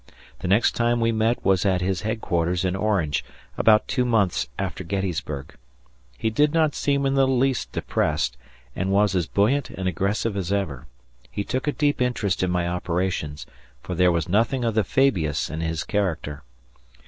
[0.39, 3.23] The next time we met was at his headquarters in Orange,
[3.55, 5.55] about two months after Gettysburg.
[6.17, 8.35] He did not seem in the least depressed,
[8.75, 10.87] and was as buoyant and aggressive as ever.
[11.29, 13.45] He took a deep interest in my operations,
[13.83, 16.41] for there was nothing of the Fabius in his character.